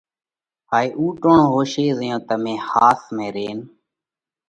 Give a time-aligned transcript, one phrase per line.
[0.71, 3.57] هائي اُو ٽوڻو هوشي زئيون تمي ۿاس ۾ رينَ